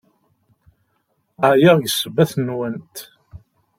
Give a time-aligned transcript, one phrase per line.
[1.51, 2.95] Ɛyiɣ seg ssebbat-nwent!